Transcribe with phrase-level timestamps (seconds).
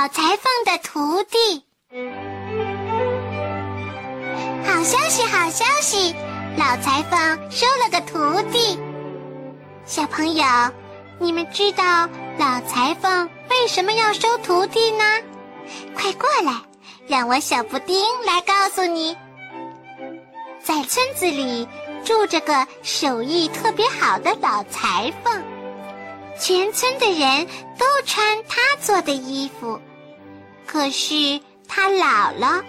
[0.00, 1.62] 老裁缝的徒弟。
[4.64, 6.14] 好消息，好消息！
[6.56, 8.78] 老裁缝收了个徒弟。
[9.84, 10.46] 小朋友，
[11.18, 12.08] 你们知道
[12.38, 15.04] 老裁缝为什么要收徒弟呢？
[15.94, 16.54] 快过来，
[17.06, 19.14] 让我小布丁来告诉你。
[20.62, 21.68] 在村子里
[22.06, 25.44] 住着个手艺特别好的老裁缝，
[26.38, 27.46] 全村的人
[27.76, 29.78] 都穿他做的衣服。
[30.70, 32.62] 可是他老了，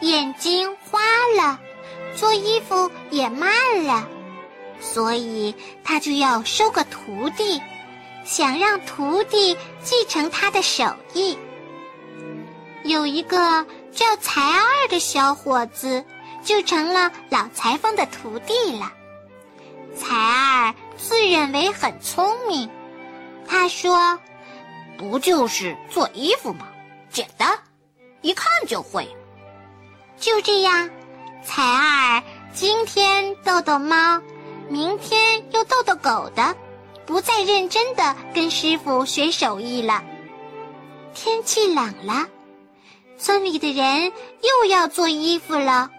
[0.00, 0.98] 眼睛花
[1.36, 1.60] 了，
[2.16, 4.08] 做衣服也慢了，
[4.80, 5.54] 所以
[5.84, 7.62] 他就要收个徒弟，
[8.24, 11.38] 想让徒弟继承他的手艺。
[12.82, 16.04] 有一个叫才二的小伙子。
[16.46, 18.92] 就成了老裁缝的徒弟了。
[19.96, 22.70] 才二自认为很聪明，
[23.48, 24.16] 他说
[24.96, 26.68] ：“不就是做衣服吗？
[27.16, 27.58] 简单，
[28.20, 29.08] 一看就会。”
[30.20, 30.90] 就这样，
[31.42, 34.20] 才二今天逗逗猫，
[34.68, 36.54] 明天又逗逗狗的，
[37.06, 40.04] 不再认真的跟师傅学手艺了。
[41.14, 42.26] 天气冷了，
[43.16, 45.90] 村里的人又要做衣服了。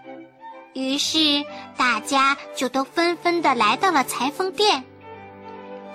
[0.74, 1.44] 于是，
[1.76, 4.84] 大家就都纷纷的来到了裁缝店。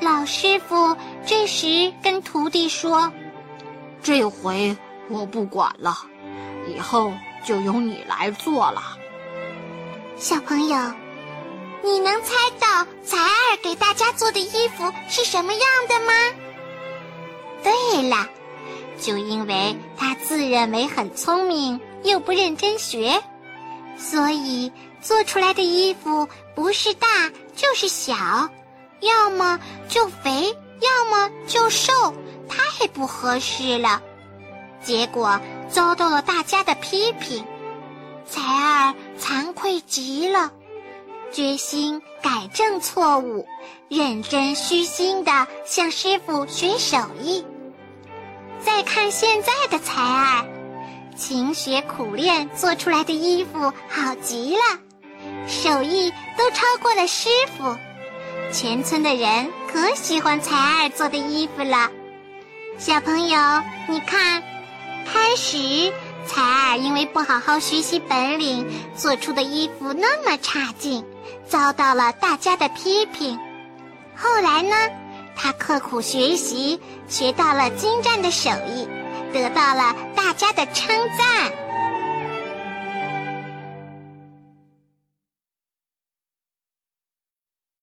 [0.02, 3.10] 老师傅这时跟徒弟说
[4.04, 4.76] ：“这回
[5.10, 5.96] 我不管了，
[6.68, 7.14] 以后
[7.46, 8.82] 就由你来做了。”
[10.18, 10.78] 小朋友，
[11.84, 16.14] 你能猜到才儿给大家做的衣服是什么样的吗？
[17.64, 18.28] 对了，
[19.00, 23.22] 就因为他自认为很聪明，又不认真学。
[23.98, 27.08] 所以做出来的衣服不是大
[27.56, 28.16] 就是小，
[29.02, 32.14] 要么就肥，要么就瘦，
[32.50, 34.02] 太不合适了。
[34.84, 35.40] 结果
[35.70, 37.44] 遭到了大家的批评，
[38.26, 40.52] 才儿惭愧极了，
[41.32, 43.48] 决心改正错误，
[43.90, 47.46] 认真虚心的向师傅学手艺。
[48.60, 50.46] 再看现在的才儿。
[51.16, 54.80] 勤学苦练做出来的衣服好极了，
[55.48, 57.78] 手艺都超过了师傅，
[58.52, 61.92] 全村的人可喜欢才儿做的衣服了。
[62.80, 63.38] 小朋友，
[63.88, 64.42] 你看，
[65.06, 65.92] 开始
[66.26, 68.66] 采儿因为不好好学习本领，
[68.96, 71.04] 做出的衣服那么差劲，
[71.48, 73.38] 遭到了大家的批评。
[74.16, 74.76] 后来呢，
[75.36, 78.88] 她刻苦学习，学到了精湛的手艺。
[79.34, 81.52] 得到了大家的称赞。